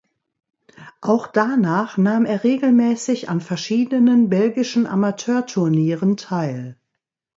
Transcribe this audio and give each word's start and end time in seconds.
Auch 1.01 1.27
danach 1.27 1.95
nahm 1.97 2.25
er 2.25 2.43
regelmäßig 2.43 3.29
an 3.29 3.39
verschiedenen 3.39 4.29
belgischen 4.29 4.87
Amateurturnieren 4.87 6.17
teil. 6.17 6.75